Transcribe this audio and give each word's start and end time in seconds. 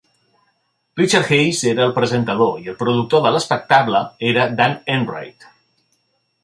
Richard 1.01 1.29
Hayes 1.35 1.59
era 1.73 1.85
el 1.89 1.93
presentador 1.97 2.57
i 2.65 2.73
el 2.73 2.79
productor 2.81 3.23
de 3.27 3.33
l"espectable 3.33 4.03
era 4.33 4.49
Dan 4.63 4.77
Enright. 4.97 5.49